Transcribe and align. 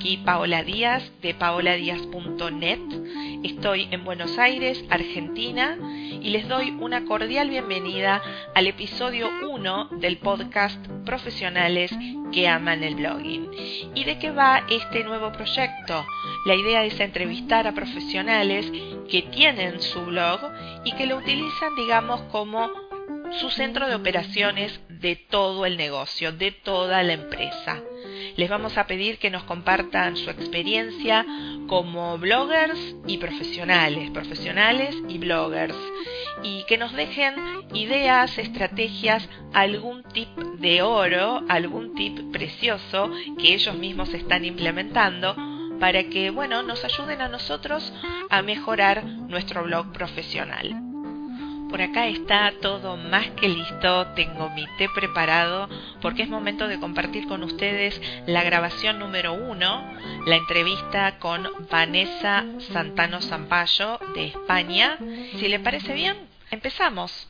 Aquí 0.00 0.16
Paola 0.16 0.62
Díaz 0.62 1.02
de 1.20 1.34
paoladíaz.net. 1.34 2.80
Estoy 3.44 3.86
en 3.90 4.02
Buenos 4.02 4.38
Aires, 4.38 4.82
Argentina, 4.88 5.76
y 6.22 6.30
les 6.30 6.48
doy 6.48 6.70
una 6.80 7.04
cordial 7.04 7.50
bienvenida 7.50 8.22
al 8.54 8.66
episodio 8.66 9.28
1 9.46 9.90
del 9.98 10.16
podcast 10.16 10.82
Profesionales 11.04 11.90
que 12.32 12.48
aman 12.48 12.82
el 12.82 12.94
blogging. 12.94 13.50
¿Y 13.94 14.04
de 14.04 14.18
qué 14.18 14.30
va 14.30 14.64
este 14.70 15.04
nuevo 15.04 15.32
proyecto? 15.32 16.06
La 16.46 16.54
idea 16.54 16.82
es 16.86 16.98
entrevistar 16.98 17.66
a 17.66 17.72
profesionales 17.72 18.72
que 19.10 19.20
tienen 19.30 19.82
su 19.82 20.00
blog 20.06 20.40
y 20.82 20.92
que 20.92 21.04
lo 21.04 21.18
utilizan, 21.18 21.76
digamos, 21.76 22.22
como 22.32 22.70
su 23.32 23.50
centro 23.50 23.88
de 23.88 23.94
operaciones 23.94 24.80
de 24.88 25.16
todo 25.16 25.66
el 25.66 25.76
negocio, 25.76 26.32
de 26.32 26.50
toda 26.50 27.02
la 27.02 27.12
empresa. 27.12 27.80
Les 28.36 28.48
vamos 28.48 28.76
a 28.78 28.86
pedir 28.86 29.18
que 29.18 29.30
nos 29.30 29.44
compartan 29.44 30.16
su 30.16 30.30
experiencia 30.30 31.24
como 31.66 32.18
bloggers 32.18 32.78
y 33.06 33.18
profesionales, 33.18 34.10
profesionales 34.10 34.96
y 35.08 35.18
bloggers, 35.18 35.76
y 36.42 36.64
que 36.64 36.78
nos 36.78 36.92
dejen 36.92 37.34
ideas, 37.74 38.38
estrategias, 38.38 39.28
algún 39.52 40.02
tip 40.04 40.28
de 40.58 40.82
oro, 40.82 41.42
algún 41.48 41.94
tip 41.94 42.32
precioso 42.32 43.10
que 43.38 43.54
ellos 43.54 43.76
mismos 43.76 44.12
están 44.14 44.44
implementando 44.44 45.36
para 45.78 46.04
que, 46.04 46.30
bueno, 46.30 46.62
nos 46.62 46.84
ayuden 46.84 47.20
a 47.22 47.28
nosotros 47.28 47.92
a 48.28 48.42
mejorar 48.42 49.04
nuestro 49.04 49.64
blog 49.64 49.92
profesional. 49.92 50.89
Por 51.70 51.80
acá 51.82 52.08
está 52.08 52.52
todo 52.60 52.96
más 52.96 53.28
que 53.30 53.48
listo, 53.48 54.08
tengo 54.16 54.50
mi 54.50 54.66
té 54.76 54.88
preparado 54.92 55.68
porque 56.02 56.24
es 56.24 56.28
momento 56.28 56.66
de 56.66 56.80
compartir 56.80 57.28
con 57.28 57.44
ustedes 57.44 58.00
la 58.26 58.42
grabación 58.42 58.98
número 58.98 59.32
uno, 59.32 59.84
la 60.26 60.34
entrevista 60.34 61.18
con 61.20 61.46
Vanessa 61.70 62.44
Santano 62.72 63.20
Zampayo 63.20 64.00
de 64.14 64.26
España. 64.26 64.98
Si 65.38 65.46
le 65.46 65.60
parece 65.60 65.94
bien, 65.94 66.16
empezamos. 66.50 67.28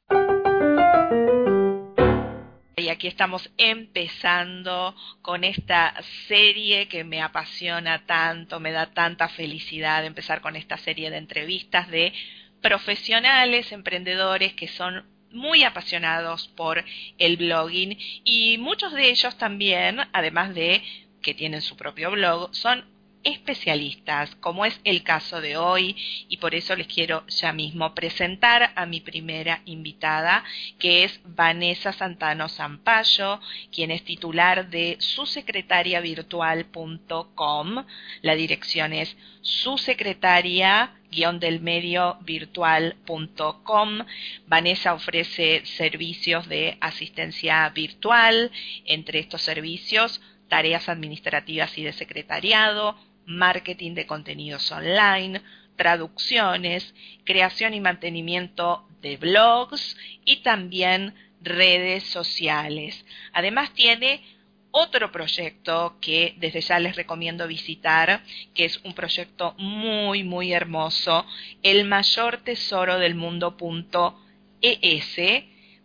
Y 2.76 2.88
aquí 2.88 3.08
estamos 3.08 3.50
empezando 3.58 4.96
con 5.20 5.44
esta 5.44 5.94
serie 6.28 6.88
que 6.88 7.04
me 7.04 7.20
apasiona 7.20 8.06
tanto, 8.06 8.58
me 8.58 8.72
da 8.72 8.86
tanta 8.86 9.28
felicidad 9.28 10.06
empezar 10.06 10.40
con 10.40 10.56
esta 10.56 10.78
serie 10.78 11.10
de 11.10 11.18
entrevistas 11.18 11.88
de 11.88 12.14
profesionales, 12.60 13.72
emprendedores 13.72 14.54
que 14.54 14.68
son 14.68 15.04
muy 15.32 15.62
apasionados 15.62 16.48
por 16.48 16.84
el 17.18 17.36
blogging 17.36 17.96
y 18.24 18.58
muchos 18.58 18.92
de 18.92 19.10
ellos 19.10 19.36
también, 19.38 20.00
además 20.12 20.54
de 20.54 20.82
que 21.22 21.34
tienen 21.34 21.62
su 21.62 21.76
propio 21.76 22.10
blog, 22.10 22.54
son 22.54 22.84
especialistas, 23.22 24.34
como 24.36 24.64
es 24.64 24.80
el 24.84 25.02
caso 25.02 25.42
de 25.42 25.56
hoy, 25.56 25.96
y 26.28 26.36
por 26.38 26.54
eso 26.54 26.74
les 26.74 26.86
quiero 26.86 27.26
ya 27.26 27.52
mismo 27.52 27.94
presentar 27.94 28.72
a 28.74 28.86
mi 28.86 29.00
primera 29.00 29.60
invitada, 29.66 30.42
que 30.78 31.04
es 31.04 31.20
Vanessa 31.24 31.92
Santano 31.92 32.48
Zampayo, 32.48 33.38
quien 33.72 33.90
es 33.90 34.04
titular 34.04 34.70
de 34.70 34.96
susecretariavirtual.com. 35.00 37.84
La 38.22 38.34
dirección 38.34 38.94
es 38.94 39.14
susecretaria 39.42 40.94
del 41.10 41.60
medio 41.60 42.18
virtual.com. 42.20 43.98
Vanessa 44.46 44.94
ofrece 44.94 45.62
servicios 45.66 46.48
de 46.48 46.78
asistencia 46.80 47.68
virtual, 47.70 48.50
entre 48.84 49.18
estos 49.18 49.42
servicios 49.42 50.20
tareas 50.48 50.88
administrativas 50.88 51.76
y 51.78 51.84
de 51.84 51.92
secretariado, 51.92 52.96
marketing 53.26 53.94
de 53.94 54.06
contenidos 54.06 54.70
online, 54.70 55.40
traducciones, 55.76 56.94
creación 57.24 57.74
y 57.74 57.80
mantenimiento 57.80 58.86
de 59.02 59.16
blogs 59.16 59.96
y 60.24 60.42
también 60.42 61.14
redes 61.40 62.04
sociales. 62.04 63.04
Además 63.32 63.72
tiene 63.72 64.22
otro 64.70 65.10
proyecto 65.10 65.96
que 66.00 66.34
desde 66.38 66.60
ya 66.60 66.78
les 66.78 66.96
recomiendo 66.96 67.46
visitar, 67.46 68.22
que 68.54 68.64
es 68.64 68.80
un 68.84 68.94
proyecto 68.94 69.54
muy, 69.58 70.22
muy 70.22 70.52
hermoso, 70.52 71.26
el 71.62 71.84
mayor 71.86 72.38
tesoro 72.38 72.98
del 72.98 73.14
mundo.es, 73.14 74.24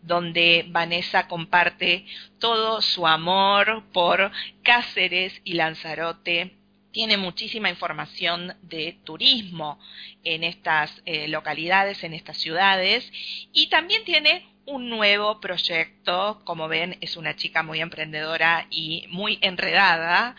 donde 0.02 0.66
Vanessa 0.70 1.28
comparte 1.28 2.06
todo 2.40 2.82
su 2.82 3.08
amor 3.08 3.84
por 3.92 4.32
Cáceres 4.62 5.42
y 5.44 5.54
Lanzarote. 5.54 6.52
Tiene 6.92 7.18
muchísima 7.18 7.70
información 7.70 8.56
de 8.62 9.00
turismo 9.04 9.80
en 10.24 10.44
estas 10.44 11.02
eh, 11.06 11.28
localidades, 11.28 12.04
en 12.04 12.14
estas 12.14 12.38
ciudades, 12.38 13.12
y 13.52 13.68
también 13.68 14.06
tiene 14.06 14.55
un 14.66 14.90
nuevo 14.90 15.40
proyecto, 15.40 16.42
como 16.44 16.68
ven, 16.68 16.98
es 17.02 17.18
una 17.18 17.36
chica 17.36 17.64
muy 17.64 17.82
emprendedora 17.82 18.68
y 18.70 19.06
muy 19.10 19.40
enredada. 19.42 20.36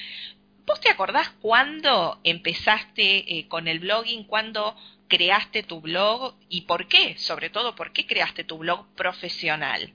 ¿Vos 0.66 0.80
te 0.80 0.88
acordás 0.88 1.30
cuándo 1.40 2.18
empezaste 2.24 3.38
eh, 3.38 3.48
con 3.48 3.68
el 3.68 3.80
blogging? 3.80 4.24
¿Cuándo 4.24 4.74
creaste 5.10 5.62
tu 5.64 5.82
blog 5.82 6.34
y 6.48 6.62
por 6.62 6.86
qué, 6.86 7.18
sobre 7.18 7.50
todo, 7.50 7.74
por 7.74 7.92
qué 7.92 8.06
creaste 8.06 8.44
tu 8.44 8.58
blog 8.58 8.86
profesional. 8.96 9.92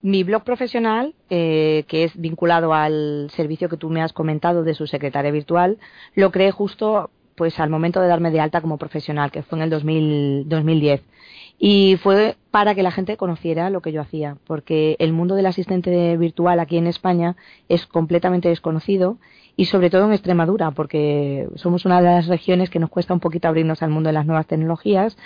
Mi 0.00 0.24
blog 0.24 0.42
profesional, 0.42 1.14
eh, 1.30 1.84
que 1.86 2.04
es 2.04 2.18
vinculado 2.18 2.74
al 2.74 3.30
servicio 3.30 3.68
que 3.68 3.76
tú 3.76 3.88
me 3.90 4.02
has 4.02 4.12
comentado 4.12 4.64
de 4.64 4.74
su 4.74 4.86
secretaria 4.86 5.30
virtual, 5.30 5.78
lo 6.14 6.32
creé 6.32 6.50
justo 6.50 7.10
pues 7.34 7.58
al 7.60 7.70
momento 7.70 8.00
de 8.00 8.08
darme 8.08 8.30
de 8.30 8.40
alta 8.40 8.60
como 8.60 8.78
profesional, 8.78 9.30
que 9.30 9.42
fue 9.42 9.58
en 9.58 9.64
el 9.64 9.70
2010. 9.70 11.02
Y 11.58 11.96
fue 12.02 12.36
para 12.50 12.74
que 12.74 12.82
la 12.82 12.90
gente 12.90 13.16
conociera 13.16 13.70
lo 13.70 13.80
que 13.80 13.92
yo 13.92 14.00
hacía, 14.00 14.36
porque 14.46 14.96
el 14.98 15.12
mundo 15.12 15.34
del 15.34 15.46
asistente 15.46 16.16
virtual 16.16 16.60
aquí 16.60 16.76
en 16.76 16.86
España 16.86 17.36
es 17.68 17.86
completamente 17.86 18.48
desconocido 18.48 19.18
y 19.56 19.66
sobre 19.66 19.88
todo 19.88 20.04
en 20.06 20.12
Extremadura, 20.12 20.72
porque 20.72 21.48
somos 21.54 21.84
una 21.84 21.98
de 22.00 22.08
las 22.08 22.26
regiones 22.26 22.70
que 22.70 22.80
nos 22.80 22.90
cuesta 22.90 23.14
un 23.14 23.20
poquito 23.20 23.46
abrirnos 23.46 23.82
al 23.82 23.90
mundo 23.90 24.08
de 24.08 24.14
las 24.14 24.26
nuevas 24.26 24.46
tecnologías 24.46 25.16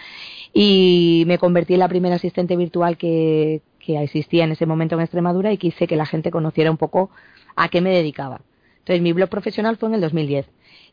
y 0.52 1.24
me 1.26 1.38
convertí 1.38 1.74
en 1.74 1.80
la 1.80 1.88
primera 1.88 2.16
asistente 2.16 2.56
virtual 2.56 2.98
que, 2.98 3.62
que 3.80 4.02
existía 4.02 4.44
en 4.44 4.52
ese 4.52 4.66
momento 4.66 4.96
en 4.96 5.00
Extremadura 5.00 5.50
y 5.52 5.56
quise 5.56 5.86
que 5.86 5.96
la 5.96 6.06
gente 6.06 6.30
conociera 6.30 6.70
un 6.70 6.76
poco 6.76 7.10
a 7.56 7.68
qué 7.68 7.80
me 7.80 7.90
dedicaba. 7.90 8.42
Entonces 8.80 9.02
mi 9.02 9.12
blog 9.12 9.28
profesional 9.28 9.76
fue 9.76 9.88
en 9.88 9.96
el 9.96 10.00
2010. 10.02 10.46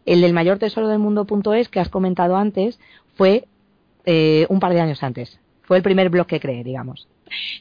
El 0.06 0.22
del 0.22 0.34
mayor 0.34 0.60
tesoro 0.60 0.88
del 0.88 1.00
mundo.es 1.00 1.70
que 1.70 1.80
has 1.80 1.90
comentado 1.90 2.36
antes 2.36 2.80
fue 3.16 3.46
eh, 4.06 4.46
un 4.50 4.60
par 4.60 4.74
de 4.74 4.82
años 4.82 5.04
antes. 5.04 5.40
Fue 5.64 5.78
el 5.78 5.84
primer 5.84 6.10
blog 6.10 6.28
que 6.28 6.40
creé, 6.40 6.63
digamos. 6.63 7.07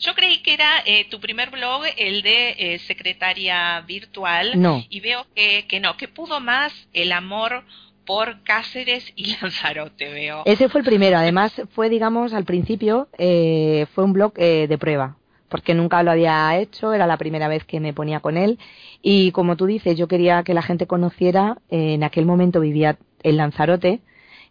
Yo 0.00 0.14
creí 0.14 0.43
que 0.43 0.52
era 0.52 0.82
eh, 0.85 1.06
tu 1.11 1.20
primer 1.20 1.50
blog, 1.50 1.82
el 1.96 2.23
de 2.23 2.55
eh, 2.58 2.79
secretaria 2.81 3.81
virtual. 3.81 4.61
No. 4.61 4.85
Y 4.91 5.00
veo 5.00 5.26
que, 5.35 5.67
que 5.67 5.81
no, 5.81 5.96
que 5.96 6.06
pudo 6.06 6.41
más 6.41 6.73
el 6.93 7.12
amor 7.12 7.64
por 8.05 8.43
Cáceres 8.43 9.12
y 9.17 9.37
Lanzarote, 9.43 10.12
veo. 10.12 10.43
Ese 10.44 10.69
fue 10.69 10.81
el 10.81 10.87
primero. 10.87 11.17
Además, 11.17 11.52
fue, 11.75 11.88
digamos, 11.88 12.32
al 12.32 12.44
principio, 12.44 13.08
eh, 13.19 13.87
fue 13.94 14.05
un 14.05 14.12
blog 14.12 14.32
eh, 14.37 14.67
de 14.69 14.79
prueba, 14.79 15.17
porque 15.54 15.72
nunca 15.72 16.02
lo 16.02 16.10
había 16.10 16.58
hecho, 16.58 16.94
era 16.94 17.06
la 17.06 17.16
primera 17.16 17.46
vez 17.46 17.64
que 17.64 17.78
me 17.78 17.92
ponía 17.92 18.18
con 18.18 18.36
él. 18.36 18.58
Y 19.02 19.30
como 19.30 19.54
tú 19.54 19.66
dices, 19.66 19.96
yo 19.96 20.08
quería 20.08 20.42
que 20.42 20.52
la 20.52 20.62
gente 20.62 20.88
conociera, 20.88 21.58
en 21.70 22.02
aquel 22.02 22.26
momento 22.26 22.58
vivía 22.58 22.98
en 23.22 23.36
Lanzarote, 23.36 24.00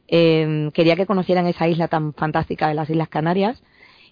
quería 0.07 0.95
que 0.95 1.05
conocieran 1.05 1.45
esa 1.45 1.67
isla 1.67 1.89
tan 1.89 2.13
fantástica 2.13 2.69
de 2.69 2.75
las 2.75 2.89
Islas 2.89 3.09
Canarias 3.09 3.61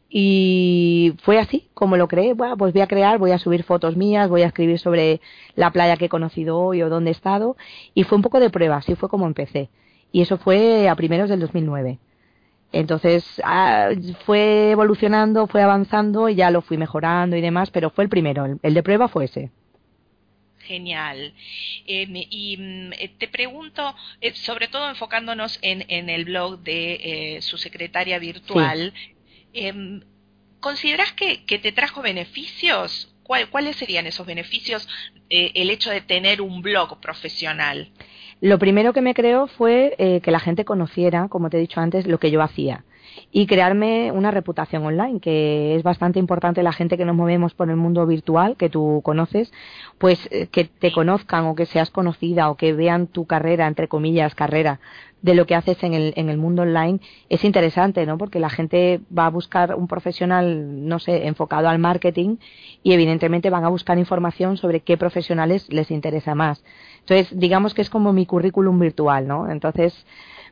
y 0.09 1.13
fue 1.23 1.39
así 1.39 1.69
como 1.73 1.95
lo 1.95 2.09
creé. 2.09 2.33
Bueno, 2.33 2.57
pues 2.57 2.73
voy 2.73 2.81
a 2.81 2.88
crear, 2.88 3.19
voy 3.19 3.31
a 3.31 3.38
subir 3.38 3.63
fotos 3.63 3.95
mías, 3.95 4.27
voy 4.27 4.41
a 4.41 4.47
escribir 4.47 4.77
sobre 4.77 5.21
la 5.55 5.71
playa 5.71 5.95
que 5.95 6.07
he 6.07 6.09
conocido 6.09 6.59
hoy 6.59 6.81
o 6.81 6.89
dónde 6.89 7.11
he 7.11 7.13
estado. 7.13 7.55
Y 7.93 8.03
fue 8.03 8.17
un 8.17 8.21
poco 8.21 8.41
de 8.41 8.49
prueba, 8.49 8.75
así 8.75 8.95
fue 8.95 9.07
como 9.07 9.27
empecé. 9.27 9.69
Y 10.11 10.23
eso 10.23 10.38
fue 10.38 10.89
a 10.89 10.95
primeros 10.97 11.29
del 11.29 11.39
2009. 11.39 11.99
Entonces 12.71 13.25
ah, 13.44 13.89
fue 14.25 14.71
evolucionando, 14.71 15.47
fue 15.47 15.62
avanzando 15.62 16.29
y 16.29 16.35
ya 16.35 16.51
lo 16.51 16.62
fui 16.62 16.77
mejorando 16.77 17.35
y 17.35 17.41
demás, 17.41 17.69
pero 17.69 17.89
fue 17.89 18.06
el 18.06 18.09
primero, 18.09 18.45
el, 18.62 18.73
de 18.73 18.83
prueba 18.83 19.07
fue 19.07 19.25
ese. 19.25 19.51
genial. 20.59 21.33
Em, 21.85 22.15
y 22.15 22.57
mm, 22.57 22.94
eh, 22.94 23.12
te 23.18 23.27
pregunto, 23.27 23.95
eh, 24.21 24.33
sobre 24.35 24.68
todo 24.68 24.88
enfocándonos 24.88 25.59
en, 25.62 25.85
en 25.89 26.09
el 26.09 26.25
blog 26.25 26.59
de 26.59 27.39
su 27.41 27.57
secretaria 27.57 28.19
virtual, 28.19 28.94
em, 29.53 30.01
¿consideras 30.62 31.12
que, 31.13 31.44
que, 31.45 31.59
te 31.59 31.71
trajo 31.74 32.01
beneficios? 32.01 33.13
¿Cuáles 33.24 33.77
serían 33.77 34.07
esos 34.07 34.25
beneficios 34.25 34.89
el 35.29 35.69
hecho 35.69 35.89
de 35.89 36.01
tener 36.01 36.41
un 36.41 36.62
blog 36.62 37.00
profesional? 37.00 37.89
Lo 38.41 38.59
primero 38.59 38.91
que 38.91 39.01
me 39.01 39.13
creó 39.13 39.47
fue 39.47 39.95
que 40.23 40.31
la 40.31 40.39
gente 40.39 40.65
conociera, 40.65 41.29
como 41.29 41.49
te 41.49 41.57
he 41.57 41.61
dicho 41.61 41.79
antes, 41.79 42.07
lo 42.07 42.19
que 42.19 42.31
yo 42.31 42.41
hacía 42.41 42.83
y 43.31 43.48
crearme 43.48 44.12
una 44.12 44.31
reputación 44.31 44.86
online, 44.86 45.19
que 45.19 45.75
es 45.75 45.84
bastante 45.84 46.19
importante 46.19 46.63
la 46.63 46.74
gente 46.74 46.98
que 46.98 47.06
nos 47.06 47.16
movemos 47.16 47.54
por 47.54 47.69
el 47.69 47.75
mundo 47.75 48.06
virtual, 48.06 48.58
que 48.58 48.69
tú 48.69 49.02
conoces, 49.04 49.52
pues 49.98 50.28
eh, 50.31 50.48
que 50.48 50.66
te 50.66 50.92
conozcan 50.92 51.46
o 51.46 51.56
que 51.56 51.66
seas 51.66 51.90
conocida 51.90 52.50
o 52.50 52.56
que 52.56 52.74
vean 52.74 53.08
tu 53.08 53.25
carrera, 53.25 53.68
entre 53.68 53.88
comillas, 53.88 54.36
carrera, 54.36 54.80
de 55.22 55.36
lo 55.36 55.46
que 55.46 55.56
haces 55.56 55.84
en 55.84 55.94
el, 55.94 56.13
en 56.16 56.30
el 56.30 56.38
mundo 56.38 56.63
online 56.63 57.00
es 57.30 57.44
interesante, 57.44 58.06
¿no? 58.06 58.18
Porque 58.18 58.40
la 58.40 58.50
gente 58.50 59.02
va 59.16 59.28
a 59.28 59.30
buscar 59.30 59.75
un 59.75 59.88
profesional, 59.88 60.88
no 60.88 61.00
sé, 61.00 61.28
enfocado 61.28 61.69
al 61.69 61.80
marketing 61.80 62.38
y 62.84 62.94
evidentemente 62.94 63.50
van 63.50 63.63
a 63.63 63.69
buscar 63.69 63.98
información 63.98 64.58
sobre 64.58 64.81
qué 64.81 64.98
profesionales 64.98 65.72
les 65.72 65.92
interesa 65.92 66.36
más. 66.36 66.63
Entonces, 67.00 67.38
digamos 67.38 67.74
que 67.74 67.81
es 67.81 67.90
como 67.90 68.13
mi 68.13 68.25
currículum 68.25 68.80
virtual, 68.80 69.28
¿no? 69.28 69.50
Entonces, 69.50 70.06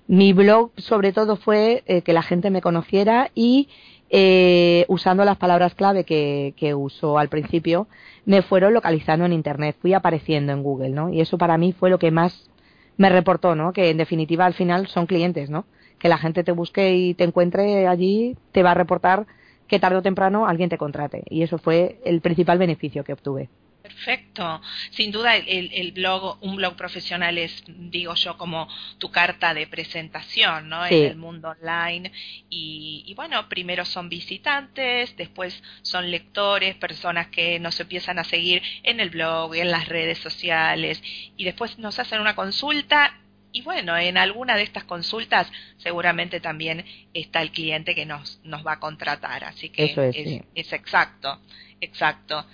mi 0.09 0.33
blog 0.33 0.71
sobre 0.77 1.13
todo 1.13 1.35
fue 1.35 1.83
eh, 1.85 2.01
que 2.01 2.13
la 2.13 2.23
gente 2.23 2.49
me 2.49 2.61
conociera 2.61 3.29
y 3.35 3.69
eh, 4.09 4.83
usando 4.87 5.23
las 5.23 5.37
palabras 5.37 5.75
clave 5.75 6.03
que, 6.03 6.55
que 6.57 6.73
uso 6.73 7.19
al 7.19 7.29
principio, 7.29 7.87
me 8.25 8.41
fueron 8.41 8.73
localizando 8.73 9.25
en 9.25 9.33
Internet, 9.33 9.75
fui 9.79 9.93
apareciendo 9.93 10.51
en 10.51 10.63
Google, 10.63 10.89
¿no? 10.89 11.13
Y 11.13 11.21
eso 11.21 11.37
para 11.37 11.59
mí 11.59 11.73
fue 11.73 11.91
lo 11.91 11.99
que 11.99 12.09
más 12.09 12.49
me 12.97 13.09
reportó, 13.09 13.53
¿no? 13.53 13.71
Que 13.71 13.91
en 13.91 13.97
definitiva 13.97 14.47
al 14.47 14.55
final 14.55 14.87
son 14.87 15.05
clientes, 15.05 15.51
¿no? 15.51 15.65
Que 15.99 16.09
la 16.09 16.17
gente 16.17 16.43
te 16.43 16.53
busque 16.53 16.95
y 16.95 17.13
te 17.13 17.25
encuentre 17.25 17.87
allí, 17.87 18.35
te 18.51 18.63
va 18.63 18.71
a 18.71 18.73
reportar 18.73 19.27
que 19.67 19.79
tarde 19.79 19.97
o 19.97 20.01
temprano 20.01 20.47
alguien 20.47 20.69
te 20.69 20.79
contrate. 20.79 21.23
Y 21.29 21.43
eso 21.43 21.59
fue 21.59 21.99
el 22.03 22.21
principal 22.21 22.57
beneficio 22.57 23.03
que 23.03 23.13
obtuve. 23.13 23.49
Perfecto. 23.89 24.61
Sin 24.91 25.11
duda 25.11 25.35
el, 25.35 25.91
blog, 25.93 26.37
un 26.41 26.55
blog 26.55 26.75
profesional 26.75 27.39
es, 27.39 27.63
digo 27.67 28.13
yo, 28.13 28.37
como 28.37 28.67
tu 28.99 29.09
carta 29.09 29.55
de 29.55 29.65
presentación, 29.65 30.69
¿no? 30.69 30.85
En 30.85 31.05
el 31.05 31.15
mundo 31.15 31.49
online. 31.49 32.11
Y, 32.49 33.11
bueno, 33.15 33.49
primero 33.49 33.85
son 33.85 34.07
visitantes, 34.07 35.17
después 35.17 35.61
son 35.81 36.11
lectores, 36.11 36.75
personas 36.75 37.27
que 37.27 37.59
nos 37.59 37.79
empiezan 37.79 38.19
a 38.19 38.23
seguir 38.23 38.61
en 38.83 38.99
el 38.99 39.09
blog 39.09 39.55
y 39.55 39.61
en 39.61 39.71
las 39.71 39.87
redes 39.87 40.19
sociales. 40.19 41.01
Y 41.35 41.43
después 41.43 41.79
nos 41.79 41.97
hacen 41.97 42.21
una 42.21 42.35
consulta 42.35 43.18
y 43.51 43.61
bueno, 43.61 43.97
en 43.97 44.17
alguna 44.17 44.55
de 44.55 44.63
estas 44.63 44.83
consultas 44.83 45.51
seguramente 45.77 46.39
también 46.39 46.85
está 47.13 47.41
el 47.41 47.51
cliente 47.51 47.95
que 47.95 48.05
nos, 48.05 48.39
nos 48.43 48.65
va 48.65 48.73
a 48.73 48.79
contratar, 48.79 49.43
así 49.43 49.69
que 49.69 49.85
es, 49.85 50.43
es 50.55 50.73
exacto. 50.73 51.39
Exacto. 51.81 52.45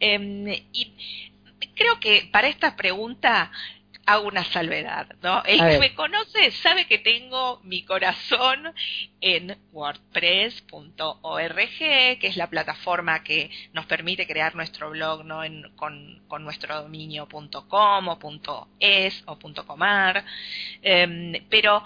Em, 0.00 0.48
y 0.72 0.92
creo 1.74 1.98
que 2.00 2.28
para 2.32 2.48
esta 2.48 2.76
pregunta 2.76 3.50
hago 4.06 4.28
una 4.28 4.44
salvedad, 4.44 5.06
¿no? 5.22 5.42
El 5.44 5.58
que 5.58 5.78
me 5.78 5.94
conoce 5.94 6.50
sabe 6.52 6.86
que 6.86 6.98
tengo 6.98 7.60
mi 7.64 7.84
corazón 7.84 8.74
en 9.20 9.58
wordpress.org, 9.72 11.56
que 11.78 12.26
es 12.26 12.36
la 12.36 12.48
plataforma 12.48 13.22
que 13.22 13.50
nos 13.72 13.86
permite 13.86 14.26
crear 14.26 14.54
nuestro 14.54 14.90
blog, 14.90 15.24
¿no? 15.24 15.42
con, 15.76 16.22
con, 16.28 16.44
nuestro 16.44 16.82
dominio.com 16.82 18.08
o 18.08 18.66
.es 18.80 19.22
o 19.26 19.38
.comar, 19.66 20.24
em, 20.82 21.44
pero 21.48 21.82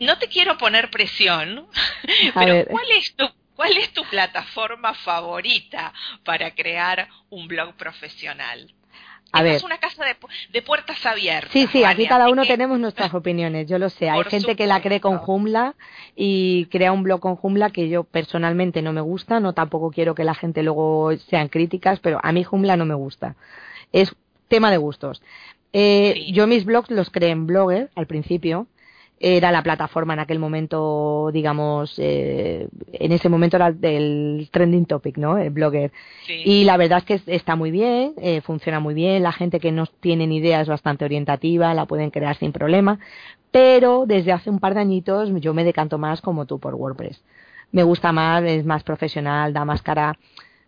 no 0.00 0.18
te 0.18 0.28
quiero 0.28 0.56
poner 0.56 0.90
presión, 0.90 1.66
pero 2.34 2.64
¿cuál 2.66 2.90
es 2.96 3.14
tu 3.14 3.28
¿Cuál 3.58 3.76
es 3.76 3.92
tu 3.92 4.04
plataforma 4.04 4.94
favorita 4.94 5.92
para 6.22 6.54
crear 6.54 7.08
un 7.28 7.48
blog 7.48 7.74
profesional? 7.74 8.72
A 9.32 9.42
ver. 9.42 9.56
Es 9.56 9.62
una 9.62 9.78
casa 9.78 10.04
de, 10.04 10.62
puertas 10.62 11.04
abiertas. 11.04 11.52
Sí, 11.52 11.66
sí, 11.70 11.84
aquí 11.84 12.06
cada 12.06 12.30
uno 12.30 12.44
tenemos 12.46 12.78
nuestras 12.78 13.12
opiniones, 13.14 13.68
yo 13.68 13.78
lo 13.78 13.90
sé. 13.90 14.08
Hay 14.08 14.24
gente 14.24 14.56
que 14.56 14.66
la 14.66 14.80
cree 14.80 15.00
con 15.00 15.18
Joomla 15.18 15.74
y 16.16 16.66
crea 16.66 16.92
un 16.92 17.02
blog 17.02 17.20
con 17.20 17.36
Joomla 17.36 17.70
que 17.70 17.88
yo 17.88 18.04
personalmente 18.04 18.80
no 18.80 18.92
me 18.92 19.00
gusta, 19.00 19.40
no 19.40 19.52
tampoco 19.52 19.90
quiero 19.90 20.14
que 20.14 20.24
la 20.24 20.34
gente 20.34 20.62
luego 20.62 21.16
sean 21.28 21.48
críticas, 21.48 22.00
pero 22.00 22.20
a 22.22 22.32
mí 22.32 22.42
Joomla 22.42 22.76
no 22.76 22.86
me 22.86 22.94
gusta. 22.94 23.36
Es 23.92 24.14
tema 24.48 24.70
de 24.70 24.78
gustos. 24.78 25.22
Eh, 25.72 26.30
Yo 26.32 26.46
mis 26.46 26.64
blogs 26.64 26.90
los 26.90 27.10
creé 27.10 27.30
en 27.30 27.46
Blogger 27.46 27.90
al 27.94 28.06
principio 28.06 28.66
era 29.20 29.50
la 29.50 29.62
plataforma 29.62 30.14
en 30.14 30.20
aquel 30.20 30.38
momento, 30.38 31.30
digamos, 31.32 31.94
eh, 31.98 32.68
en 32.92 33.12
ese 33.12 33.28
momento 33.28 33.56
era 33.56 33.68
el 33.82 34.48
trending 34.52 34.86
topic, 34.86 35.16
¿no? 35.18 35.38
El 35.38 35.50
blogger. 35.50 35.92
Y 36.44 36.64
la 36.64 36.76
verdad 36.76 37.02
es 37.06 37.22
que 37.22 37.34
está 37.34 37.56
muy 37.56 37.70
bien, 37.70 38.14
eh, 38.18 38.40
funciona 38.40 38.80
muy 38.80 38.94
bien, 38.94 39.22
la 39.22 39.32
gente 39.32 39.60
que 39.60 39.72
no 39.72 39.86
tiene 39.86 40.26
ni 40.26 40.36
idea 40.36 40.60
es 40.60 40.68
bastante 40.68 41.04
orientativa, 41.04 41.74
la 41.74 41.86
pueden 41.86 42.10
crear 42.10 42.36
sin 42.36 42.52
problema, 42.52 43.00
pero 43.50 44.04
desde 44.06 44.32
hace 44.32 44.50
un 44.50 44.60
par 44.60 44.74
de 44.74 44.80
añitos 44.80 45.30
yo 45.40 45.52
me 45.54 45.64
decanto 45.64 45.98
más 45.98 46.20
como 46.20 46.46
tú 46.46 46.58
por 46.60 46.74
WordPress. 46.74 47.22
Me 47.72 47.82
gusta 47.82 48.12
más, 48.12 48.44
es 48.44 48.64
más 48.64 48.82
profesional, 48.82 49.52
da 49.52 49.64
más 49.64 49.82
cara, 49.82 50.16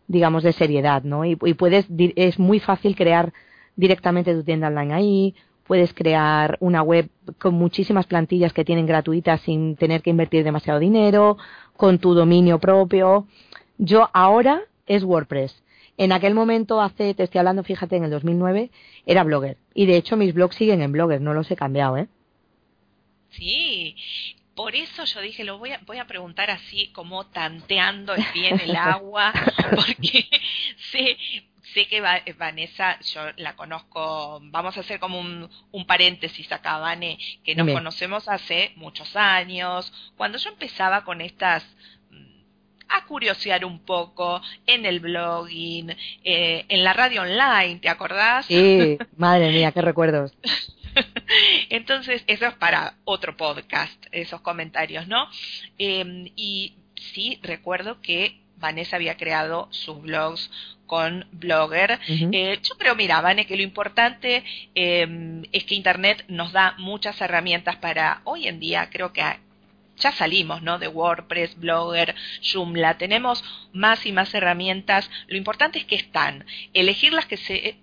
digamos, 0.09 0.43
de 0.43 0.53
seriedad, 0.53 1.03
¿no? 1.03 1.25
Y, 1.25 1.39
y 1.45 1.55
puedes, 1.55 1.87
es 2.17 2.39
muy 2.39 2.59
fácil 2.61 2.97
crear 2.97 3.33
directamente 3.77 4.35
tu 4.35 4.43
tienda 4.43 4.69
online 4.69 4.95
ahí, 4.95 5.35
puedes 5.71 5.95
crear 5.95 6.57
una 6.59 6.83
web 6.83 7.09
con 7.39 7.55
muchísimas 7.55 8.05
plantillas 8.05 8.53
que 8.53 8.65
tienen 8.65 8.87
gratuitas 8.87 9.41
sin 9.43 9.77
tener 9.77 10.03
que 10.03 10.11
invertir 10.11 10.43
demasiado 10.43 10.81
dinero, 10.81 11.39
con 11.77 12.01
tu 12.01 12.13
dominio 12.13 12.59
propio. 12.59 13.29
Yo 13.79 14.11
ahora 14.13 14.63
es 14.89 15.05
WordPress. 15.05 15.63
En 15.97 16.11
aquel 16.11 16.35
momento, 16.35 16.81
hace, 16.81 17.15
te 17.15 17.23
estoy 17.23 17.39
hablando, 17.39 17.63
fíjate, 17.63 17.95
en 17.95 18.03
el 18.03 18.11
2009, 18.11 18.73
era 19.07 19.23
Blogger. 19.23 19.59
Y 19.73 19.87
de 19.87 19.97
hecho 19.97 20.17
mis 20.17 20.35
blogs 20.35 20.57
siguen 20.57 20.83
en 20.83 20.91
Blogger, 20.91 21.21
no 21.21 21.35
los 21.35 21.49
he 21.53 21.55
cambiado, 21.55 21.99
¿eh? 21.99 22.09
Sí, 23.29 23.95
por 24.57 24.75
eso 24.75 25.05
yo 25.05 25.21
dije, 25.21 25.45
lo 25.45 25.59
voy 25.59 25.71
a, 25.71 25.81
voy 25.87 25.99
a 25.99 26.07
preguntar 26.09 26.51
así 26.51 26.89
como 26.89 27.27
tanteando 27.27 28.15
bien 28.35 28.59
el 28.59 28.75
agua, 28.75 29.33
porque 29.71 30.29
sé, 30.91 31.17
sé 31.75 31.87
que 31.87 32.01
Vanessa, 32.01 32.99
yo 33.01 33.21
la 33.37 33.55
conozco, 33.57 34.41
vamos 34.43 34.77
a 34.77 34.81
hacer 34.81 34.99
como 34.99 35.19
un, 35.21 35.49
un 35.73 35.87
paréntesis 35.87 36.51
acá, 36.53 36.79
Vane, 36.79 37.19
que 37.45 37.55
nos 37.55 37.71
conocemos 37.73 38.29
hace 38.29 38.73
muchos 38.77 39.15
años, 39.17 39.93
cuando 40.17 40.39
yo 40.39 40.51
empezaba 40.51 41.05
con 41.05 41.21
estas 41.21 41.65
mm, 42.11 42.43
a 42.89 43.05
curiosear 43.07 43.65
un 43.65 43.81
poco 43.81 44.41
en 44.67 44.87
el 44.87 45.01
blogging, 45.01 45.97
eh, 46.25 46.65
en 46.69 46.85
la 46.85 46.93
radio 46.93 47.23
online, 47.23 47.81
¿te 47.81 47.89
acordás? 47.89 48.47
Sí, 48.47 48.99
madre 49.17 49.51
mía, 49.51 49.73
qué 49.73 49.83
recuerdos. 49.83 50.33
Entonces, 51.71 52.25
eso 52.27 52.47
es 52.47 52.55
para 52.55 52.95
otro 53.05 53.37
podcast, 53.37 54.07
esos 54.11 54.41
comentarios, 54.41 55.07
¿no? 55.07 55.29
Eh, 55.79 56.33
y 56.35 56.75
sí, 56.97 57.39
recuerdo 57.43 58.01
que 58.01 58.40
Vanessa 58.61 58.97
había 58.97 59.17
creado 59.17 59.69
sus 59.71 60.01
blogs 60.01 60.51
con 60.87 61.27
Blogger. 61.33 61.99
eh, 62.33 62.59
yo 62.63 62.77
creo, 62.77 62.95
mira, 62.95 63.21
Vane, 63.21 63.47
que 63.47 63.57
lo 63.57 63.63
importante 63.63 64.45
eh, 64.75 65.43
es 65.53 65.65
que 65.65 65.75
Internet 65.75 66.25
nos 66.29 66.53
da 66.53 66.75
muchas 66.79 67.21
herramientas 67.21 67.77
para 67.77 68.23
hoy 68.25 68.49
en 68.49 68.61
día, 68.61 68.89
creo 68.91 69.13
que 69.13 69.23
ya 70.01 70.13
salimos, 70.13 70.63
¿no? 70.63 70.79
De 70.79 70.89
WordPress, 70.89 71.59
Blogger, 71.59 72.15
Joomla, 72.43 72.99
tenemos 72.99 73.45
más 73.73 74.05
y 74.07 74.13
más 74.13 74.35
herramientas. 74.35 75.11
Lo 75.29 75.37
importante 75.37 75.79
es 75.79 75.85
que 75.85 75.97
están, 75.97 76.45
elegir 76.73 77.13
las 77.13 77.27
que 77.27 77.37
se 77.37 77.77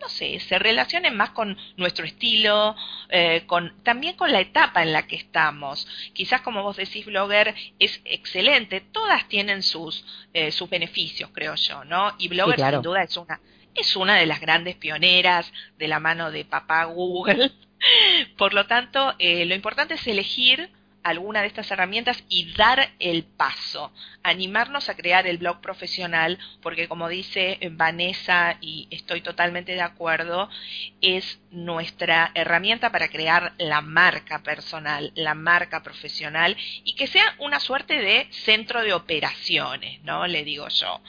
no 0.00 0.08
sé, 0.08 0.38
se 0.40 0.58
relacionen 0.58 1.16
más 1.16 1.30
con 1.30 1.56
nuestro 1.76 2.04
estilo, 2.04 2.76
eh, 3.08 3.44
con, 3.46 3.72
también 3.82 4.16
con 4.16 4.30
la 4.30 4.40
etapa 4.40 4.82
en 4.82 4.92
la 4.92 5.06
que 5.06 5.16
estamos. 5.16 5.86
Quizás 6.12 6.42
como 6.42 6.62
vos 6.62 6.76
decís, 6.76 7.06
Blogger 7.06 7.54
es 7.78 8.00
excelente, 8.04 8.80
todas 8.80 9.28
tienen 9.28 9.62
sus, 9.62 10.04
eh, 10.34 10.52
sus 10.52 10.68
beneficios, 10.68 11.30
creo 11.32 11.54
yo, 11.54 11.84
¿no? 11.84 12.14
Y 12.18 12.28
Blogger 12.28 12.72
sin 12.72 12.82
duda 12.82 13.02
es 13.02 13.16
una, 13.16 13.40
es 13.74 13.96
una 13.96 14.16
de 14.16 14.26
las 14.26 14.40
grandes 14.40 14.76
pioneras 14.76 15.50
de 15.78 15.88
la 15.88 16.00
mano 16.00 16.30
de 16.30 16.44
papá 16.44 16.84
Google. 16.84 17.52
Por 18.36 18.54
lo 18.54 18.66
tanto, 18.66 19.14
eh, 19.18 19.44
lo 19.46 19.54
importante 19.54 19.94
es 19.94 20.06
elegir 20.06 20.70
alguna 21.06 21.40
de 21.40 21.46
estas 21.46 21.70
herramientas 21.70 22.24
y 22.28 22.52
dar 22.54 22.90
el 22.98 23.22
paso, 23.22 23.92
animarnos 24.24 24.88
a 24.88 24.96
crear 24.96 25.28
el 25.28 25.38
blog 25.38 25.60
profesional, 25.60 26.36
porque 26.60 26.88
como 26.88 27.08
dice 27.08 27.60
Vanessa, 27.72 28.58
y 28.60 28.88
estoy 28.90 29.20
totalmente 29.20 29.72
de 29.72 29.82
acuerdo, 29.82 30.50
es 31.00 31.38
nuestra 31.52 32.32
herramienta 32.34 32.90
para 32.90 33.08
crear 33.08 33.54
la 33.58 33.82
marca 33.82 34.42
personal, 34.42 35.12
la 35.14 35.34
marca 35.34 35.84
profesional, 35.84 36.56
y 36.82 36.96
que 36.96 37.06
sea 37.06 37.36
una 37.38 37.60
suerte 37.60 38.00
de 38.00 38.26
centro 38.30 38.82
de 38.82 38.92
operaciones, 38.92 40.02
¿no? 40.02 40.26
Le 40.26 40.42
digo 40.42 40.66
yo. 40.68 41.00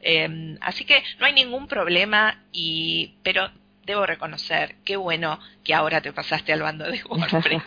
Em, 0.00 0.58
así 0.62 0.84
que 0.84 1.04
no 1.20 1.26
hay 1.26 1.32
ningún 1.32 1.68
problema, 1.68 2.42
y, 2.50 3.14
pero 3.22 3.52
debo 3.86 4.06
reconocer, 4.06 4.76
qué 4.84 4.96
bueno 4.96 5.38
que 5.62 5.74
ahora 5.74 6.00
te 6.00 6.12
pasaste 6.12 6.52
al 6.52 6.62
bando 6.62 6.84
de 6.84 7.00
WordPress. 7.08 7.62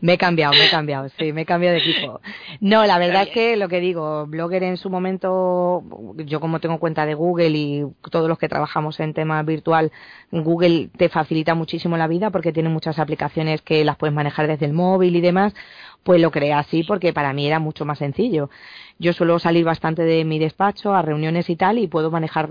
me 0.00 0.14
he 0.14 0.18
cambiado, 0.18 0.52
me 0.52 0.66
he 0.66 0.70
cambiado, 0.70 1.08
sí, 1.18 1.32
me 1.32 1.42
he 1.42 1.46
cambiado 1.46 1.74
de 1.74 1.80
equipo. 1.80 2.20
No, 2.60 2.84
la 2.86 2.98
verdad 2.98 3.22
es 3.24 3.28
que 3.30 3.56
lo 3.56 3.68
que 3.68 3.80
digo, 3.80 4.26
Blogger 4.26 4.62
en 4.62 4.76
su 4.76 4.90
momento, 4.90 5.82
yo 6.16 6.40
como 6.40 6.60
tengo 6.60 6.78
cuenta 6.78 7.06
de 7.06 7.14
Google 7.14 7.50
y 7.50 7.84
todos 8.10 8.28
los 8.28 8.38
que 8.38 8.48
trabajamos 8.48 9.00
en 9.00 9.14
tema 9.14 9.42
virtual, 9.42 9.92
Google 10.30 10.90
te 10.96 11.08
facilita 11.08 11.54
muchísimo 11.54 11.96
la 11.96 12.06
vida 12.06 12.30
porque 12.30 12.52
tiene 12.52 12.68
muchas 12.68 12.98
aplicaciones 12.98 13.62
que 13.62 13.84
las 13.84 13.96
puedes 13.96 14.14
manejar 14.14 14.46
desde 14.46 14.66
el 14.66 14.72
móvil 14.72 15.16
y 15.16 15.20
demás, 15.20 15.54
pues 16.02 16.20
lo 16.20 16.30
creé 16.30 16.52
así 16.52 16.82
porque 16.82 17.12
para 17.12 17.32
mí 17.32 17.46
era 17.46 17.58
mucho 17.58 17.84
más 17.84 17.98
sencillo. 17.98 18.50
Yo 18.98 19.12
suelo 19.12 19.38
salir 19.38 19.64
bastante 19.64 20.02
de 20.02 20.24
mi 20.24 20.38
despacho 20.38 20.94
a 20.94 21.02
reuniones 21.02 21.50
y 21.50 21.56
tal 21.56 21.78
y 21.78 21.88
puedo 21.88 22.10
manejar 22.10 22.50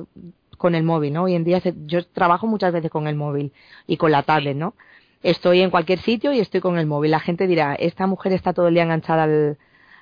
con 0.62 0.76
el 0.76 0.84
móvil, 0.84 1.14
¿no? 1.14 1.24
Hoy 1.24 1.34
en 1.34 1.44
día 1.44 1.60
yo 1.88 2.06
trabajo 2.06 2.46
muchas 2.46 2.72
veces 2.72 2.92
con 2.92 3.08
el 3.08 3.16
móvil 3.16 3.52
y 3.88 3.98
con 3.98 4.12
la 4.12 4.22
tablet, 4.22 4.56
¿no? 4.56 4.76
Estoy 5.24 5.62
en 5.62 5.72
cualquier 5.72 6.00
sitio 6.00 6.34
y 6.34 6.40
estoy 6.40 6.62
con 6.62 6.78
el 6.78 6.86
móvil. 6.86 7.12
La 7.12 7.20
gente 7.20 7.48
dirá, 7.48 7.74
esta 7.74 8.06
mujer 8.06 8.32
está 8.34 8.54
todo 8.54 8.68
el 8.68 8.76
día 8.76 8.84
enganchada 8.84 9.24
al, 9.24 9.58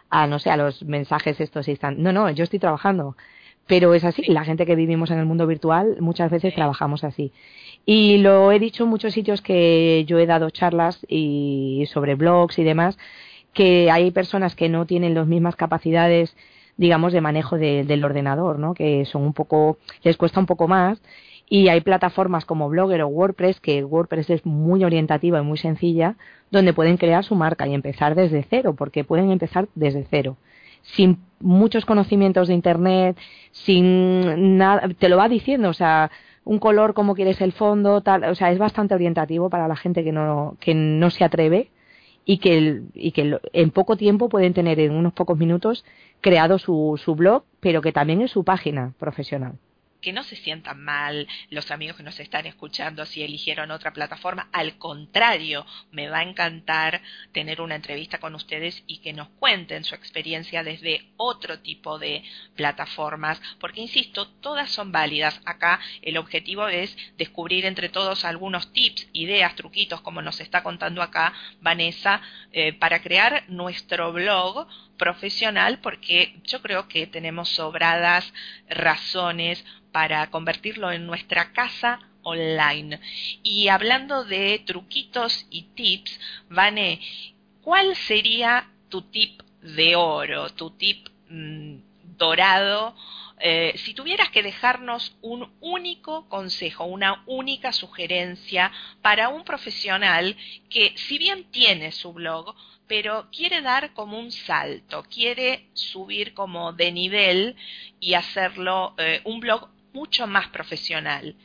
a, 0.10 0.28
no 0.28 0.38
sé, 0.38 0.50
a 0.50 0.58
los 0.58 0.84
mensajes 0.84 1.40
estos 1.40 1.68
y 1.70 1.72
están. 1.72 2.04
No, 2.04 2.12
no, 2.12 2.30
yo 2.30 2.44
estoy 2.44 2.60
trabajando. 2.60 3.16
Pero 3.68 3.94
es 3.94 4.04
así, 4.04 4.24
la 4.28 4.44
gente 4.44 4.66
que 4.66 4.76
vivimos 4.76 5.12
en 5.12 5.20
el 5.20 5.26
mundo 5.26 5.48
virtual 5.48 5.98
muchas 6.02 6.30
veces 6.30 6.54
trabajamos 6.56 7.04
así. 7.06 7.32
Y 7.86 8.18
lo 8.18 8.52
he 8.52 8.60
dicho 8.60 8.84
en 8.84 8.90
muchos 8.90 9.14
sitios 9.14 9.42
que 9.42 10.04
yo 10.08 10.20
he 10.20 10.26
dado 10.26 10.50
charlas 10.50 11.00
y 11.08 11.86
sobre 11.94 12.16
blogs 12.16 12.60
y 12.60 12.64
demás, 12.64 12.98
que 13.54 13.90
hay 13.92 14.12
personas 14.12 14.56
que 14.56 14.68
no 14.70 14.86
tienen 14.86 15.14
las 15.14 15.28
mismas 15.28 15.56
capacidades 15.56 16.36
digamos, 16.80 17.12
de 17.12 17.20
manejo 17.20 17.58
del 17.58 18.06
ordenador, 18.06 18.58
¿no? 18.58 18.74
Que 18.74 19.04
son 19.04 19.24
un 19.24 19.34
poco, 19.34 19.78
les 20.02 20.16
cuesta 20.16 20.40
un 20.40 20.46
poco 20.46 20.70
más. 20.70 21.02
Y 21.50 21.68
hay 21.68 21.82
plataformas 21.82 22.46
como 22.46 22.70
Blogger 22.70 23.02
o 23.02 23.08
WordPress, 23.08 23.60
que 23.60 23.84
WordPress 23.84 24.30
es 24.30 24.46
muy 24.46 24.86
orientativa 24.86 25.40
y 25.40 25.44
muy 25.44 25.58
sencilla, 25.58 26.16
donde 26.52 26.72
pueden 26.72 26.96
crear 26.96 27.26
su 27.26 27.36
marca 27.36 27.68
y 27.68 27.74
empezar 27.74 28.16
desde 28.16 28.46
cero, 28.50 28.76
porque 28.78 29.04
pueden 29.04 29.30
empezar 29.30 29.68
desde 29.76 30.08
cero. 30.10 30.38
Sin 30.82 31.18
muchos 31.42 31.84
conocimientos 31.84 32.48
de 32.48 32.54
Internet, 32.54 33.18
sin 33.52 34.58
nada, 34.58 34.88
te 34.98 35.10
lo 35.10 35.18
va 35.18 35.28
diciendo, 35.28 35.68
o 35.68 35.74
sea, 35.74 36.10
un 36.46 36.60
color 36.60 36.94
como 36.94 37.14
quieres 37.14 37.42
el 37.42 37.52
fondo, 37.52 38.00
tal, 38.00 38.24
o 38.24 38.36
sea, 38.36 38.52
es 38.52 38.58
bastante 38.58 38.96
orientativo 38.96 39.50
para 39.50 39.68
la 39.68 39.76
gente 39.76 40.06
que 40.06 40.14
no, 40.14 40.56
que 40.62 40.74
no 40.74 41.10
se 41.10 41.26
atreve 41.26 41.72
y 42.30 42.38
que, 42.38 42.84
y 42.94 43.12
que 43.12 43.40
en 43.54 43.72
poco 43.72 43.98
tiempo 43.98 44.30
pueden 44.30 44.54
tener 44.54 44.80
en 44.80 44.92
unos 44.92 45.14
pocos 45.14 45.36
minutos 45.36 45.84
creado 46.22 46.60
su, 46.60 47.02
su 47.04 47.16
blog, 47.16 47.44
pero 47.60 47.82
que 47.82 47.92
también 47.92 48.22
es 48.22 48.30
su 48.30 48.44
página 48.44 48.94
profesional 49.00 49.54
que 50.02 50.14
no 50.14 50.24
se 50.24 50.36
sientan 50.36 50.84
mal 50.84 51.28
los 51.50 51.72
amigos 51.72 51.98
que 51.98 52.04
nos 52.04 52.20
están 52.20 52.46
escuchando 52.46 53.06
si 53.06 53.24
eligieron 53.24 53.72
otra 53.72 53.94
plataforma. 53.94 54.50
Al 54.52 54.78
contrario, 54.78 55.66
me 55.92 56.10
va 56.10 56.20
a 56.20 56.24
encantar 56.24 57.02
tener 57.32 57.62
una 57.62 57.76
entrevista 57.76 58.20
con 58.20 58.36
ustedes 58.36 58.84
y 58.88 58.98
que 58.98 59.14
nos 59.14 59.30
cuenten 59.30 59.84
su 59.84 59.96
experiencia 59.96 60.64
desde 60.64 61.06
otro 61.18 61.60
tipo 61.60 62.00
de 62.00 62.24
plataformas, 62.56 63.42
porque 63.60 63.82
insisto, 63.82 64.28
todas 64.28 64.70
son 64.72 64.92
válidas. 64.92 65.40
Acá 65.46 65.80
el 66.02 66.18
objetivo 66.18 66.68
es 66.68 66.96
descubrir 67.18 67.66
entre 67.66 67.90
todos 67.90 68.26
algunos 68.26 68.72
tips, 68.74 69.08
ideas, 69.14 69.56
truquitos, 69.56 70.02
como 70.02 70.22
nos 70.22 70.40
está 70.40 70.64
contando 70.64 71.02
acá 71.02 71.34
Vanessa, 71.62 72.22
eh, 72.52 72.74
para 72.74 73.02
crear 73.02 73.44
nuestro 73.48 74.12
blog 74.14 74.68
profesional 75.00 75.80
porque 75.80 76.36
yo 76.44 76.62
creo 76.62 76.88
que 76.88 77.08
tenemos 77.08 77.50
sobradas 77.50 78.32
razones 78.70 79.66
para 79.92 80.30
convertirlo 80.30 80.92
en 80.92 81.08
nuestra 81.08 81.52
casa 81.54 82.00
online. 82.22 83.00
Y 83.42 83.70
hablando 83.70 84.24
de 84.24 84.62
truquitos 84.66 85.48
y 85.50 85.64
tips, 85.74 86.20
Vane, 86.50 87.02
¿cuál 87.62 87.96
sería 87.96 88.70
tu 88.90 89.02
tip 89.02 89.42
de 89.62 89.96
oro, 89.96 90.50
tu 90.52 90.70
tip 90.72 91.08
mm, 91.30 91.78
dorado? 92.18 92.96
Eh, 93.40 93.74
si 93.78 93.94
tuvieras 93.94 94.30
que 94.30 94.44
dejarnos 94.44 95.18
un 95.22 95.50
único 95.62 96.28
consejo, 96.28 96.86
una 96.86 97.24
única 97.26 97.72
sugerencia 97.72 98.72
para 99.02 99.30
un 99.30 99.44
profesional 99.44 100.36
que 100.70 100.94
si 100.96 101.18
bien 101.18 101.46
tiene 101.52 101.92
su 101.92 102.12
blog, 102.12 102.54
pero 102.88 103.28
quiere 103.32 103.62
dar 103.62 103.94
como 103.94 104.20
un 104.20 104.32
salto, 104.32 105.04
quiere 105.04 105.70
subir 105.74 106.34
como 106.34 106.74
de 106.74 106.92
nivel 106.92 107.56
y 108.00 108.16
hacerlo 108.16 108.96
eh, 108.98 109.22
un 109.24 109.40
blog 109.40 109.70
mucho 109.94 110.28
más 110.28 110.50
profesional. 110.50 111.36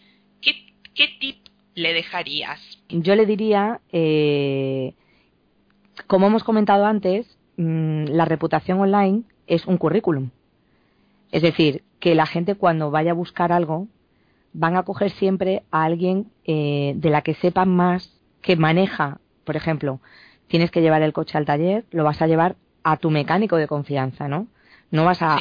¿Qué, 0.41 0.73
qué 0.95 1.09
tip 1.21 1.37
le 1.75 1.93
dejarías? 1.93 2.61
Yo 2.89 3.15
le 3.15 3.27
diría, 3.27 3.81
eh, 3.93 4.95
como 6.07 6.27
hemos 6.27 6.43
comentado 6.45 6.87
antes, 6.87 7.27
mm, 7.57 8.07
la 8.07 8.25
reputación 8.25 8.81
online 8.81 9.23
es 9.47 9.67
un 9.67 9.77
currículum. 9.77 10.31
Es 11.35 11.43
decir, 11.43 11.83
que 11.99 12.15
la 12.15 12.27
gente 12.27 12.55
cuando 12.55 12.93
vaya 12.93 13.11
a 13.11 13.15
buscar 13.15 13.51
algo 13.51 13.89
van 14.53 14.77
a 14.77 14.85
coger 14.85 15.11
siempre 15.11 15.65
a 15.73 15.83
alguien 15.83 16.31
eh, 16.45 16.93
de 16.95 17.11
la 17.11 17.23
que 17.23 17.35
sepan 17.35 17.71
más, 17.71 18.21
que 18.41 18.55
maneja, 18.55 19.19
por 19.43 19.57
ejemplo, 19.57 19.99
tienes 20.47 20.71
que 20.71 20.81
llevar 20.81 21.03
el 21.03 21.13
coche 21.13 21.37
al 21.37 21.45
taller, 21.45 21.87
lo 21.91 22.05
vas 22.05 22.23
a 22.23 22.29
llevar 22.29 22.55
a 22.85 22.99
tu 22.99 23.11
mecánico 23.11 23.57
de 23.57 23.67
confianza, 23.67 24.29
¿no? 24.29 24.47
No 24.93 25.05
vas 25.05 25.23
a, 25.23 25.39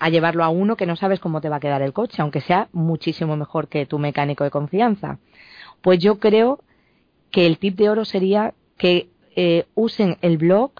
a, 0.00 0.08
llevarlo 0.08 0.42
a 0.42 0.48
uno 0.48 0.76
que 0.76 0.84
no 0.84 0.96
sabes 0.96 1.20
cómo 1.20 1.40
te 1.40 1.48
va 1.48 1.56
a 1.56 1.60
quedar 1.60 1.80
el 1.80 1.92
coche, 1.92 2.22
aunque 2.22 2.40
sea 2.40 2.68
muchísimo 2.72 3.36
mejor 3.36 3.68
que 3.68 3.86
tu 3.86 4.00
mecánico 4.00 4.42
de 4.42 4.50
confianza. 4.50 5.20
Pues 5.80 6.00
yo 6.00 6.18
creo 6.18 6.58
que 7.30 7.46
el 7.46 7.58
tip 7.58 7.76
de 7.76 7.88
oro 7.88 8.04
sería 8.04 8.52
que 8.78 9.10
eh, 9.36 9.66
usen 9.76 10.18
el 10.22 10.38
blog 10.38 10.72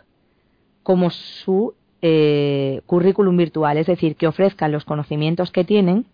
como 0.83 1.11
su 1.11 1.75
eh, 2.09 2.83
currículum 2.87 3.37
virtual, 3.37 3.79
es 3.79 3.89
decir, 3.89 4.15
que 4.15 4.29
ofrezcan 4.29 4.71
los 4.71 4.85
conocimientos 4.85 5.51
que 5.51 5.65
tienen 5.65 6.07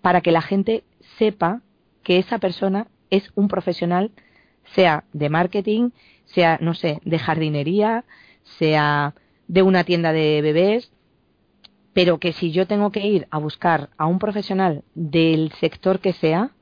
para 0.00 0.20
que 0.20 0.30
la 0.30 0.42
gente 0.42 0.84
sepa 1.18 1.60
que 2.04 2.18
esa 2.18 2.38
persona 2.38 2.86
es 3.10 3.32
un 3.34 3.48
profesional, 3.48 4.12
sea 4.76 5.02
de 5.12 5.28
marketing, 5.28 5.90
sea, 6.24 6.58
no 6.60 6.72
sé, 6.72 7.00
de 7.04 7.18
jardinería, 7.18 8.04
sea 8.58 9.14
de 9.48 9.62
una 9.62 9.82
tienda 9.82 10.12
de 10.12 10.40
bebés, 10.40 10.92
pero 11.92 12.18
que 12.18 12.32
si 12.32 12.52
yo 12.52 12.68
tengo 12.68 12.92
que 12.92 13.04
ir 13.04 13.26
a 13.32 13.38
buscar 13.38 13.90
a 13.98 14.06
un 14.06 14.20
profesional 14.20 14.84
del 14.94 15.50
sector 15.54 15.98
que 15.98 16.12
sea, 16.12 16.52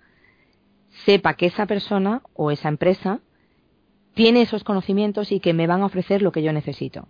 sepa 1.04 1.34
que 1.34 1.44
esa 1.44 1.66
persona 1.66 2.22
o 2.32 2.50
esa 2.50 2.70
empresa 2.70 3.20
tiene 4.14 4.40
esos 4.40 4.64
conocimientos 4.64 5.30
y 5.30 5.40
que 5.40 5.52
me 5.52 5.66
van 5.66 5.82
a 5.82 5.86
ofrecer 5.86 6.22
lo 6.22 6.32
que 6.32 6.42
yo 6.42 6.54
necesito. 6.54 7.06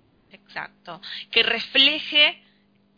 Exacto. 0.47 1.01
Que 1.31 1.43
refleje 1.43 2.43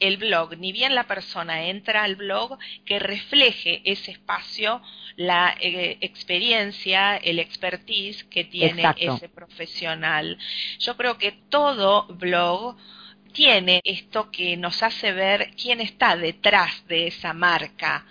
el 0.01 0.17
blog, 0.17 0.57
ni 0.59 0.73
bien 0.73 0.95
la 0.95 1.07
persona 1.07 1.65
entra 1.65 2.05
al 2.05 2.17
blog, 2.17 2.59
que 2.85 2.99
refleje 2.99 3.83
ese 3.85 4.13
espacio, 4.13 4.81
la 5.17 5.57
eh, 5.61 5.99
experiencia, 6.01 7.17
el 7.17 7.39
expertise 7.39 8.25
que 8.25 8.45
tiene 8.45 8.85
ese 8.97 9.29
profesional. 9.29 10.39
Yo 10.79 10.97
creo 10.97 11.19
que 11.19 11.33
todo 11.49 12.07
blog 12.07 12.77
tiene 13.39 13.81
esto 13.85 14.33
que 14.33 14.57
nos 14.57 14.83
hace 14.83 15.13
ver 15.13 15.53
quién 15.57 15.81
está 15.81 16.17
detrás 16.17 16.85
de 16.89 17.07
esa 17.07 17.33
marca. 17.35 18.05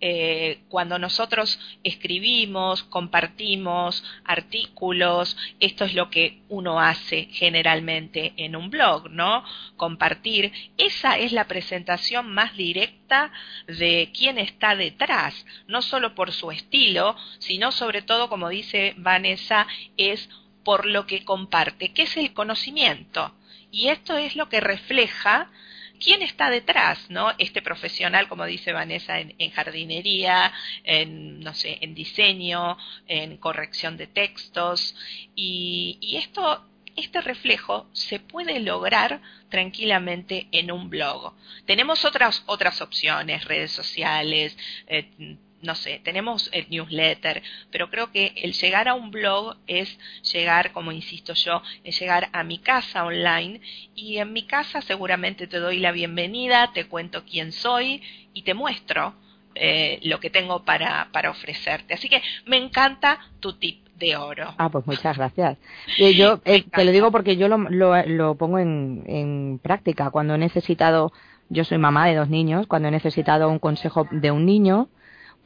Eh, 0.00 0.60
cuando 0.68 1.00
nosotros 1.00 1.58
escribimos, 1.82 2.84
compartimos 2.84 4.04
artículos, 4.22 5.36
esto 5.58 5.84
es 5.84 5.94
lo 5.94 6.10
que 6.10 6.42
uno 6.48 6.78
hace 6.78 7.28
generalmente 7.32 8.34
en 8.36 8.54
un 8.54 8.70
blog, 8.70 9.10
¿no? 9.10 9.42
Compartir. 9.76 10.52
Esa 10.76 11.18
es 11.18 11.32
la 11.32 11.48
presentación 11.48 12.32
más 12.32 12.56
directa 12.56 13.32
de 13.66 14.12
quién 14.16 14.38
está 14.38 14.76
detrás, 14.76 15.44
no 15.66 15.82
solo 15.82 16.14
por 16.14 16.30
su 16.30 16.52
estilo, 16.52 17.16
sino 17.40 17.72
sobre 17.72 18.02
todo, 18.02 18.28
como 18.28 18.48
dice 18.48 18.94
Vanessa, 18.96 19.66
es 19.96 20.28
por 20.62 20.86
lo 20.86 21.04
que 21.04 21.24
comparte, 21.24 21.88
que 21.88 22.02
es 22.02 22.16
el 22.16 22.32
conocimiento. 22.32 23.34
Y 23.70 23.88
esto 23.88 24.16
es 24.16 24.36
lo 24.36 24.48
que 24.48 24.60
refleja 24.60 25.50
quién 25.98 26.22
está 26.22 26.50
detrás, 26.50 27.10
¿no? 27.10 27.32
Este 27.38 27.62
profesional, 27.62 28.28
como 28.28 28.44
dice 28.44 28.72
Vanessa, 28.72 29.18
en, 29.18 29.50
jardinería, 29.50 30.52
en, 30.84 31.40
no 31.40 31.54
sé, 31.54 31.78
en 31.80 31.94
diseño, 31.94 32.76
en 33.06 33.36
corrección 33.36 33.96
de 33.96 34.06
textos. 34.06 34.94
Y, 35.34 35.98
y 36.00 36.16
esto, 36.16 36.64
este 36.96 37.20
reflejo 37.20 37.88
se 37.92 38.20
puede 38.20 38.60
lograr 38.60 39.20
tranquilamente 39.48 40.48
en 40.52 40.70
un 40.70 40.90
blog. 40.90 41.34
Tenemos 41.66 42.04
otras, 42.04 42.42
otras 42.46 42.80
opciones, 42.80 43.44
redes 43.44 43.72
sociales, 43.72 44.56
eh, 44.86 45.36
no 45.62 45.74
sé, 45.74 46.00
tenemos 46.04 46.48
el 46.52 46.68
newsletter, 46.70 47.42
pero 47.70 47.90
creo 47.90 48.10
que 48.12 48.32
el 48.36 48.52
llegar 48.52 48.88
a 48.88 48.94
un 48.94 49.10
blog 49.10 49.56
es 49.66 49.98
llegar, 50.32 50.72
como 50.72 50.92
insisto 50.92 51.34
yo, 51.34 51.62
es 51.84 51.98
llegar 51.98 52.28
a 52.32 52.44
mi 52.44 52.58
casa 52.58 53.04
online 53.04 53.60
y 53.94 54.18
en 54.18 54.32
mi 54.32 54.44
casa 54.44 54.80
seguramente 54.82 55.46
te 55.46 55.58
doy 55.58 55.78
la 55.78 55.92
bienvenida, 55.92 56.72
te 56.72 56.86
cuento 56.86 57.24
quién 57.24 57.52
soy 57.52 58.02
y 58.32 58.42
te 58.42 58.54
muestro 58.54 59.14
eh, 59.54 59.98
lo 60.02 60.20
que 60.20 60.30
tengo 60.30 60.64
para, 60.64 61.08
para 61.12 61.30
ofrecerte. 61.30 61.94
Así 61.94 62.08
que 62.08 62.22
me 62.46 62.56
encanta 62.56 63.18
tu 63.40 63.54
tip 63.54 63.88
de 63.98 64.16
oro. 64.16 64.54
Ah, 64.58 64.68
pues 64.68 64.86
muchas 64.86 65.16
gracias. 65.16 65.58
Y 65.98 66.14
yo 66.14 66.40
eh, 66.44 66.62
te 66.62 66.84
lo 66.84 66.92
digo 66.92 67.10
porque 67.10 67.36
yo 67.36 67.48
lo, 67.48 67.58
lo, 67.58 68.00
lo 68.06 68.34
pongo 68.36 68.60
en, 68.60 69.02
en 69.06 69.60
práctica. 69.60 70.10
Cuando 70.10 70.34
he 70.34 70.38
necesitado, 70.38 71.12
yo 71.48 71.64
soy 71.64 71.78
mamá 71.78 72.06
de 72.06 72.14
dos 72.14 72.28
niños, 72.28 72.68
cuando 72.68 72.88
he 72.88 72.92
necesitado 72.92 73.48
un 73.48 73.58
consejo 73.58 74.06
de 74.12 74.30
un 74.30 74.46
niño, 74.46 74.88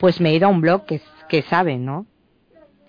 pues 0.03 0.21
me 0.21 0.31
he 0.31 0.35
ido 0.35 0.49
a 0.49 0.51
un 0.51 0.61
blog 0.61 0.85
que, 0.85 1.01
que 1.29 1.43
saben, 1.43 1.85
¿no? 1.85 2.09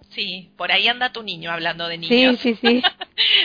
Sí, 0.10 0.50
por 0.58 0.72
ahí 0.72 0.88
anda 0.88 1.14
tu 1.14 1.22
niño 1.22 1.52
hablando 1.52 1.88
de 1.88 2.00
niños. 2.00 2.40
Sí, 2.40 2.56
sí, 2.56 2.60
sí. 2.60 2.82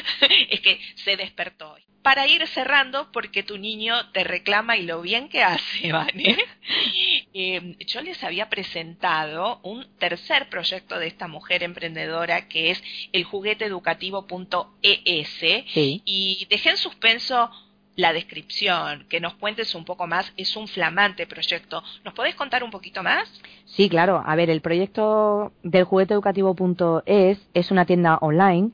es 0.49 0.61
que 0.61 0.81
se 0.95 1.19
despertó 1.19 1.73
hoy. 1.73 1.83
Para 2.01 2.27
ir 2.27 2.47
cerrando, 2.47 3.13
porque 3.13 3.43
tu 3.43 3.59
niño 3.59 4.11
te 4.13 4.25
reclama 4.25 4.79
y 4.79 4.87
lo 4.87 5.03
bien 5.03 5.29
que 5.29 5.43
hace, 5.43 5.93
¿vale? 5.93 6.39
eh, 7.35 7.77
yo 7.81 8.01
les 8.01 8.25
había 8.25 8.49
presentado 8.49 9.61
un 9.63 9.87
tercer 9.99 10.49
proyecto 10.49 10.99
de 10.99 11.09
esta 11.09 11.29
mujer 11.29 11.63
emprendedora 11.63 12.49
que 12.49 12.71
es 12.71 12.83
el 13.13 13.25
jugueteeducativo.es 13.25 15.29
sí. 15.29 16.03
y 16.07 16.47
dejé 16.49 16.71
en 16.71 16.79
suspenso 16.79 17.51
la 17.99 18.13
descripción, 18.13 19.05
que 19.09 19.21
nos 19.21 19.35
cuentes 19.35 19.75
un 19.75 19.85
poco 19.85 20.07
más. 20.07 20.33
Es 20.37 20.57
un 20.57 20.69
flamante 20.69 21.27
proyecto. 21.27 21.83
¿Nos 22.05 22.15
podés 22.15 22.37
contar 22.37 22.63
un 22.63 22.71
poquito 22.71 23.03
más? 23.03 23.29
Sí, 23.65 23.89
claro. 23.89 24.23
A 24.25 24.37
ver, 24.37 24.51
el 24.51 24.61
proyecto 24.61 25.53
del 25.65 25.83
jugueteeducativo.es 25.83 27.39
es 27.53 27.71
una 27.73 27.87
tienda 27.87 28.17
online. 28.21 28.71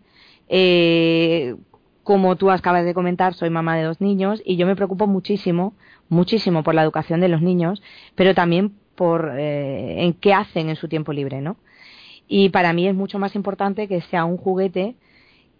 Eh, 0.49 1.57
como 2.03 2.37
tú 2.37 2.51
acabas 2.51 2.85
de 2.85 2.93
comentar, 2.93 3.33
soy 3.33 3.49
mamá 3.49 3.77
de 3.77 3.85
dos 3.85 4.03
niños 4.03 4.43
y 4.45 4.57
yo 4.57 4.67
me 4.67 4.77
preocupo 4.77 5.07
muchísimo, 5.07 5.73
muchísimo 6.11 6.63
por 6.63 6.75
la 6.75 6.83
educación 6.83 7.21
de 7.21 7.29
los 7.29 7.41
niños, 7.41 7.83
pero 8.15 8.35
también 8.35 8.75
por 8.95 9.33
eh, 9.39 10.05
en 10.05 10.13
qué 10.13 10.35
hacen 10.35 10.69
en 10.69 10.77
su 10.77 10.87
tiempo 10.89 11.15
libre, 11.15 11.41
¿no? 11.41 11.57
Y 12.29 12.51
para 12.51 12.75
mí 12.75 12.87
es 12.87 12.95
mucho 12.95 13.19
más 13.19 13.35
importante 13.35 13.89
que 13.89 14.03
sea 14.03 14.27
un 14.27 14.37
juguete 14.37 14.97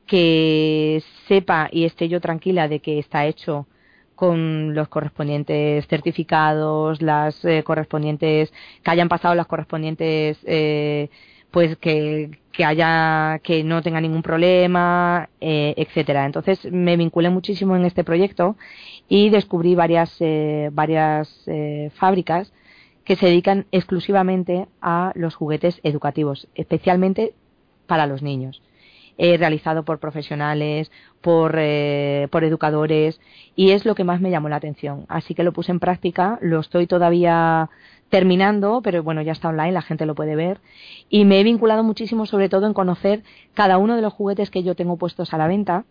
que 0.07 1.03
sepa 1.29 1.69
y 1.71 1.85
esté 1.85 2.09
yo 2.09 2.21
tranquila 2.21 2.69
de 2.69 2.81
que 2.81 2.99
está 2.99 3.27
hecho 3.27 3.67
con 4.15 4.75
los 4.75 4.89
correspondientes 4.89 5.87
certificados, 5.89 7.03
las 7.03 7.45
eh, 7.45 7.63
correspondientes, 7.65 8.53
que 8.83 8.91
hayan 8.91 9.09
pasado 9.09 9.35
las 9.35 9.47
correspondientes, 9.47 10.39
eh, 10.45 11.09
pues 11.51 11.77
que, 11.79 12.31
que 12.55 12.65
haya, 12.65 13.41
que 13.43 13.65
no 13.65 13.83
tenga 13.83 14.01
ningún 14.01 14.23
problema, 14.23 15.29
eh, 15.41 15.75
etcétera. 15.77 16.27
Entonces 16.27 16.65
me 16.71 16.97
vinculé 16.97 17.31
muchísimo 17.31 17.77
en 17.77 17.85
este 17.85 18.05
proyecto 18.05 18.57
y 19.09 19.31
descubrí 19.31 19.75
varias, 19.75 20.17
eh, 20.21 20.71
varias 20.73 21.43
eh, 21.47 21.91
fábricas 21.95 22.53
que 23.05 23.17
se 23.17 23.27
dedican 23.27 23.67
exclusivamente 23.71 24.67
a 24.81 25.13
los 25.15 25.35
juguetes 25.35 25.81
educativos, 25.83 26.49
especialmente 26.55 27.35
para 27.87 28.07
los 28.07 28.23
niños 28.23 28.63
eh, 29.17 29.37
realizado 29.37 29.85
por 29.85 29.99
profesionales, 30.01 30.91
por, 31.21 31.57
eh, 31.59 32.29
por 32.31 32.45
educadores, 32.45 33.21
y 33.55 33.71
es 33.71 33.85
lo 33.85 33.95
que 33.95 34.05
más 34.05 34.21
me 34.21 34.31
llamó 34.31 34.49
la 34.49 34.57
atención. 34.57 35.07
Así 35.09 35.35
que 35.35 35.45
lo 35.45 35.53
puse 35.53 35.73
en 35.73 35.81
práctica, 35.81 36.39
lo 36.43 36.61
estoy 36.61 36.87
todavía 36.87 37.71
terminando, 38.11 38.81
pero 38.83 39.03
bueno, 39.03 39.23
ya 39.23 39.33
está 39.33 39.49
online, 39.49 39.73
la 39.73 39.83
gente 39.83 40.07
lo 40.07 40.15
puede 40.15 40.37
ver. 40.37 40.61
Y 41.09 41.25
me 41.25 41.41
he 41.41 41.45
vinculado 41.45 41.83
muchísimo, 41.83 42.27
sobre 42.27 42.49
todo, 42.49 42.67
en 42.67 42.75
conocer 42.75 43.23
cada 43.55 43.79
uno 43.79 43.97
de 43.97 44.03
los 44.03 44.13
juguetes 44.13 44.51
que 44.51 44.63
yo 44.63 44.75
tengo 44.75 44.97
puestos 44.97 45.33
a 45.33 45.39
la 45.39 45.47
venta, 45.47 45.85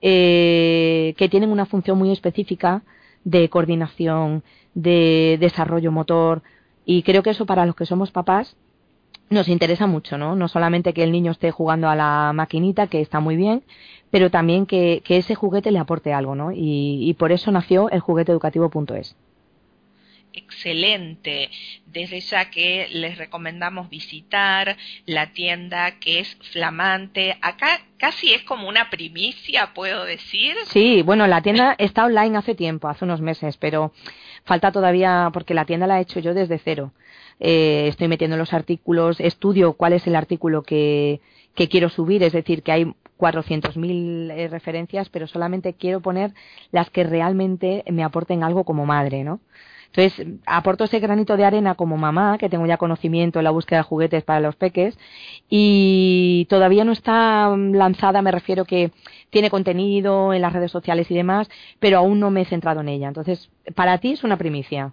eh, 0.00 1.14
que 1.16 1.28
tienen 1.28 1.50
una 1.50 1.66
función 1.66 1.98
muy 1.98 2.10
específica 2.10 2.82
de 3.24 3.48
coordinación, 3.48 4.42
de 4.74 5.36
desarrollo 5.40 5.92
motor, 5.92 6.42
y 6.84 7.02
creo 7.02 7.22
que 7.22 7.30
eso 7.30 7.46
para 7.46 7.66
los 7.66 7.76
que 7.76 7.86
somos 7.86 8.10
papás 8.10 8.56
nos 9.32 9.48
interesa 9.48 9.86
mucho, 9.86 10.18
¿no? 10.18 10.36
No 10.36 10.48
solamente 10.48 10.94
que 10.94 11.02
el 11.02 11.12
niño 11.12 11.32
esté 11.32 11.50
jugando 11.50 11.88
a 11.88 11.96
la 11.96 12.32
maquinita, 12.34 12.86
que 12.86 13.00
está 13.00 13.20
muy 13.20 13.36
bien, 13.36 13.62
pero 14.10 14.30
también 14.30 14.66
que, 14.66 15.02
que 15.04 15.16
ese 15.16 15.34
juguete 15.34 15.70
le 15.70 15.78
aporte 15.78 16.12
algo, 16.12 16.34
¿no? 16.34 16.52
Y, 16.52 17.08
y 17.08 17.14
por 17.14 17.32
eso 17.32 17.50
nació 17.50 17.90
el 17.90 18.00
jugueteeducativo.es. 18.00 19.16
Excelente. 20.34 21.50
Desde 21.86 22.20
ya 22.20 22.50
que 22.50 22.88
les 22.90 23.18
recomendamos 23.18 23.90
visitar 23.90 24.76
la 25.06 25.32
tienda 25.32 25.98
que 25.98 26.20
es 26.20 26.36
flamante. 26.52 27.36
Acá 27.42 27.80
casi 27.98 28.32
es 28.32 28.42
como 28.42 28.68
una 28.68 28.88
primicia, 28.90 29.72
puedo 29.74 30.04
decir. 30.04 30.54
Sí, 30.66 31.02
bueno, 31.02 31.26
la 31.26 31.42
tienda 31.42 31.74
está 31.78 32.04
online 32.04 32.38
hace 32.38 32.54
tiempo, 32.54 32.88
hace 32.88 33.04
unos 33.04 33.20
meses, 33.20 33.56
pero 33.58 33.92
falta 34.44 34.72
todavía 34.72 35.30
porque 35.32 35.54
la 35.54 35.66
tienda 35.66 35.86
la 35.86 35.98
he 35.98 36.02
hecho 36.02 36.20
yo 36.20 36.34
desde 36.34 36.58
cero 36.58 36.92
eh, 37.44 37.88
estoy 37.88 38.06
metiendo 38.06 38.36
los 38.36 38.52
artículos, 38.52 39.18
estudio 39.18 39.72
cuál 39.72 39.94
es 39.94 40.06
el 40.06 40.14
artículo 40.14 40.62
que, 40.62 41.20
quiero 41.68 41.88
subir, 41.88 42.22
es 42.22 42.32
decir, 42.32 42.62
que 42.62 42.70
hay 42.70 42.94
400.000 43.18 44.30
eh, 44.30 44.48
referencias, 44.48 45.08
pero 45.08 45.26
solamente 45.26 45.74
quiero 45.74 46.00
poner 46.00 46.34
las 46.70 46.88
que 46.90 47.02
realmente 47.02 47.82
me 47.90 48.04
aporten 48.04 48.44
algo 48.44 48.62
como 48.62 48.86
madre, 48.86 49.24
¿no? 49.24 49.40
Entonces, 49.86 50.26
aporto 50.46 50.84
ese 50.84 51.00
granito 51.00 51.36
de 51.36 51.44
arena 51.44 51.74
como 51.74 51.96
mamá, 51.96 52.38
que 52.38 52.48
tengo 52.48 52.64
ya 52.64 52.76
conocimiento 52.76 53.40
en 53.40 53.44
la 53.44 53.50
búsqueda 53.50 53.80
de 53.80 53.84
juguetes 53.84 54.22
para 54.22 54.40
los 54.40 54.54
peques, 54.54 54.96
y 55.50 56.46
todavía 56.48 56.84
no 56.84 56.92
está 56.92 57.54
lanzada, 57.56 58.22
me 58.22 58.30
refiero 58.30 58.64
que 58.64 58.92
tiene 59.30 59.50
contenido 59.50 60.32
en 60.32 60.42
las 60.42 60.52
redes 60.52 60.70
sociales 60.70 61.10
y 61.10 61.14
demás, 61.14 61.50
pero 61.80 61.98
aún 61.98 62.20
no 62.20 62.30
me 62.30 62.42
he 62.42 62.44
centrado 62.44 62.82
en 62.82 62.88
ella. 62.88 63.08
Entonces, 63.08 63.50
para 63.74 63.98
ti 63.98 64.12
es 64.12 64.22
una 64.22 64.38
primicia. 64.38 64.92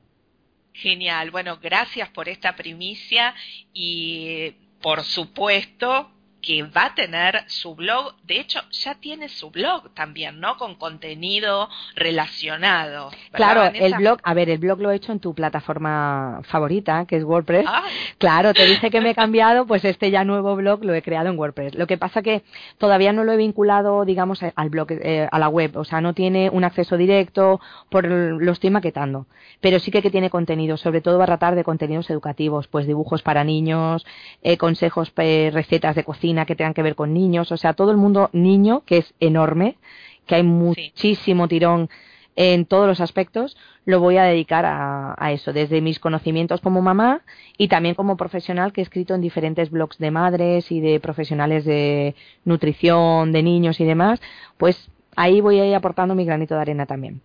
Genial. 0.74 1.32
Bueno, 1.32 1.60
gracias 1.62 2.10
por 2.10 2.30
esta 2.30 2.56
primicia 2.56 3.36
y 3.74 4.52
por 4.82 5.04
supuesto 5.04 6.12
que 6.42 6.64
va 6.64 6.86
a 6.86 6.96
tener 6.96 7.44
su 7.48 7.76
blog, 7.76 8.16
de 8.24 8.40
hecho 8.40 8.60
ya 8.72 8.96
tiene 8.96 9.30
su 9.30 9.52
blog 9.52 9.90
también, 9.94 10.40
¿no? 10.40 10.58
Con 10.58 10.76
contenido 10.76 11.70
relacionado. 11.96 13.12
Claro, 13.32 13.64
el 13.74 13.94
blog, 13.96 14.20
a 14.24 14.34
ver, 14.34 14.50
el 14.50 14.58
blog 14.58 14.80
lo 14.80 14.92
he 14.92 14.96
hecho 14.96 15.12
en 15.12 15.20
tu 15.20 15.34
plataforma 15.34 16.42
favorita, 16.44 17.06
que 17.06 17.18
es 17.18 17.24
WordPress. 17.24 17.66
Ah. 17.68 17.84
Claro, 18.18 18.54
te 18.54 18.66
dije 18.66 18.90
que 18.90 19.02
me 19.02 19.12
he 19.12 19.16
cambiado, 19.16 19.66
pues 19.66 19.84
este 19.86 20.12
ya 20.12 20.24
nuevo 20.24 20.56
blog 20.56 20.84
lo 20.84 20.94
he 20.94 21.02
creado 21.02 21.30
en 21.30 21.38
WordPress. 21.38 21.76
Lo 21.76 21.88
que 21.88 21.98
pasa 21.98 22.22
que 22.22 22.44
todavía 22.78 23.12
no 23.12 23.24
lo 23.24 23.34
he 23.34 23.38
vinculado, 23.38 24.06
digamos, 24.06 24.42
al 24.44 24.70
blog, 24.70 24.88
eh, 24.92 25.28
a 25.32 25.40
la 25.40 25.50
web, 25.50 25.76
o 25.78 25.84
sea, 25.84 26.02
no 26.02 26.14
tiene 26.14 26.50
un 26.50 26.64
acceso 26.64 26.98
directo, 26.98 27.60
por 27.90 28.06
lo 28.08 28.52
estoy 28.52 28.70
maquetando. 28.70 29.28
Pero 29.62 29.80
sí 29.80 29.92
que, 29.92 30.02
que 30.02 30.12
tiene 30.12 30.30
contenido, 30.30 30.78
sobre 30.78 31.02
todo 31.02 31.18
va 31.18 31.26
a 31.26 31.28
tratar 31.28 31.56
de 31.56 31.64
contenidos 31.64 32.10
educativos, 32.10 32.68
pues 32.68 32.88
dibujos 32.88 33.22
para 33.22 33.44
niños, 33.44 34.06
eh, 34.42 34.58
consejos, 34.58 35.12
eh, 35.18 35.50
recetas 35.54 35.96
de 35.96 36.04
cocina 36.04 36.29
que 36.46 36.56
tengan 36.56 36.74
que 36.74 36.84
ver 36.84 36.96
con 36.96 37.14
niños, 37.14 37.52
o 37.52 37.58
sea, 37.58 37.74
todo 37.74 37.92
el 37.92 37.98
mundo 37.98 38.30
niño, 38.34 38.84
que 38.86 38.98
es 38.98 39.14
enorme, 39.20 39.78
que 40.26 40.36
hay 40.36 40.44
muchísimo 40.44 41.48
tirón 41.48 41.90
en 42.36 42.66
todos 42.66 42.88
los 42.88 43.02
aspectos, 43.02 43.58
lo 43.86 44.00
voy 44.00 44.18
a 44.18 44.24
dedicar 44.24 44.66
a, 44.66 45.16
a, 45.18 45.32
eso, 45.34 45.52
desde 45.52 45.82
mis 45.82 46.00
conocimientos 46.00 46.62
como 46.62 46.82
mamá 46.82 47.22
y 47.58 47.68
también 47.68 47.96
como 47.96 48.16
profesional 48.16 48.72
que 48.72 48.82
he 48.82 48.84
escrito 48.84 49.14
en 49.14 49.22
diferentes 49.22 49.70
blogs 49.72 49.98
de 49.98 50.12
madres 50.12 50.72
y 50.72 50.80
de 50.80 51.00
profesionales 51.00 51.66
de 51.66 52.16
nutrición, 52.46 53.32
de 53.34 53.44
niños 53.44 53.80
y 53.82 53.86
demás, 53.86 54.22
pues 54.58 54.90
ahí 55.16 55.42
voy 55.42 55.60
a 55.60 55.66
ir 55.66 55.76
aportando 55.76 56.16
mi 56.16 56.24
granito 56.24 56.56
de 56.56 56.62
arena 56.62 56.86
también. 56.86 57.22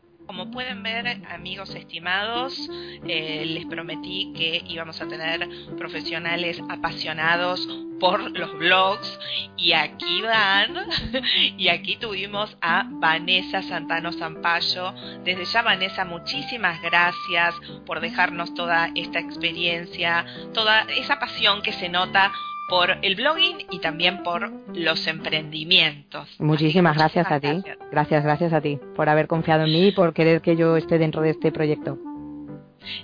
Pueden 0.52 0.82
ver, 0.82 1.22
amigos 1.30 1.74
estimados, 1.74 2.68
eh, 3.06 3.44
les 3.46 3.66
prometí 3.66 4.32
que 4.36 4.62
íbamos 4.66 5.00
a 5.00 5.08
tener 5.08 5.48
profesionales 5.76 6.60
apasionados 6.68 7.66
por 7.98 8.30
los 8.38 8.52
blogs 8.58 9.18
y 9.56 9.72
aquí 9.72 10.20
van 10.22 10.74
y 11.56 11.68
aquí 11.68 11.96
tuvimos 11.96 12.56
a 12.60 12.84
Vanessa 12.88 13.62
Santano 13.62 14.12
Zampayo. 14.12 14.92
Desde 15.24 15.44
ya 15.44 15.62
Vanessa, 15.62 16.04
muchísimas 16.04 16.80
gracias 16.82 17.54
por 17.86 18.00
dejarnos 18.00 18.54
toda 18.54 18.90
esta 18.94 19.20
experiencia, 19.20 20.26
toda 20.52 20.82
esa 20.82 21.18
pasión 21.18 21.62
que 21.62 21.72
se 21.72 21.88
nota 21.88 22.32
por 22.68 22.98
el 23.02 23.14
blogging 23.14 23.66
y 23.70 23.78
también 23.80 24.22
por 24.22 24.50
los 24.74 25.06
emprendimientos. 25.06 26.28
Muchísimas 26.38 26.96
gracias 26.96 27.30
a 27.30 27.40
ti. 27.40 27.62
Gracias, 27.90 28.24
gracias 28.24 28.52
a 28.52 28.60
ti 28.60 28.78
por 28.96 29.08
haber 29.08 29.26
confiado 29.26 29.64
en 29.64 29.72
mí 29.72 29.88
y 29.88 29.92
por 29.92 30.14
querer 30.14 30.40
que 30.40 30.56
yo 30.56 30.76
esté 30.76 30.98
dentro 30.98 31.22
de 31.22 31.30
este 31.30 31.52
proyecto. 31.52 31.98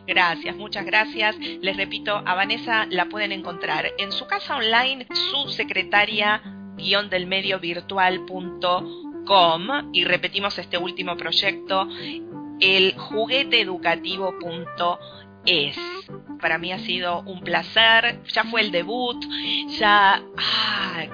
Gracias, 0.06 0.56
muchas 0.56 0.84
gracias. 0.84 1.36
Les 1.38 1.76
repito, 1.76 2.14
a 2.14 2.34
Vanessa 2.34 2.86
la 2.90 3.06
pueden 3.06 3.32
encontrar 3.32 3.86
en 3.98 4.12
su 4.12 4.26
casa 4.26 4.56
online, 4.56 5.06
su 5.12 5.48
secretaria 5.48 6.42
guion 6.76 7.08
del 7.10 7.26
medio 7.26 7.58
virtual.com 7.60 8.80
y 9.92 10.04
repetimos 10.04 10.58
este 10.58 10.78
último 10.78 11.16
proyecto, 11.16 11.86
el 12.60 12.94
jugueteeducativo.es. 12.96 15.76
para 16.40 16.58
mí 16.58 16.72
ha 16.72 16.78
sido 16.78 17.20
un 17.20 17.40
placer. 17.40 18.20
Ya 18.32 18.44
fue 18.44 18.60
el 18.62 18.70
debut, 18.70 19.24
ya 19.78 20.22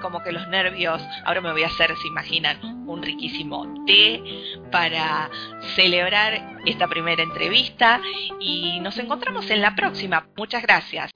como 0.01 0.23
que 0.23 0.33
los 0.33 0.47
nervios, 0.49 1.03
ahora 1.25 1.41
me 1.41 1.53
voy 1.53 1.63
a 1.63 1.69
hacer, 1.69 1.95
se 1.97 2.09
imaginan, 2.09 2.59
un 2.87 3.03
riquísimo 3.03 3.85
té 3.87 4.23
para 4.71 5.31
celebrar 5.75 6.59
esta 6.65 6.87
primera 6.87 7.23
entrevista 7.23 8.01
y 8.41 8.81
nos 8.81 8.99
encontramos 8.99 9.51
en 9.51 9.61
la 9.61 9.75
próxima. 9.75 10.27
Muchas 10.37 10.63
gracias. 10.63 11.11